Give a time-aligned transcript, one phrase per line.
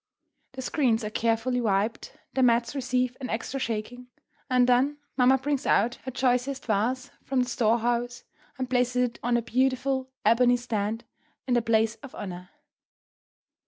[0.53, 4.07] The screens are carefully wiped, the mats receive an extra shaking,
[4.49, 8.23] and then mamma brings out her choicest vase from the storehouse
[8.57, 11.03] and places it on a beautiful, ebony stand
[11.45, 12.49] in the place of honour.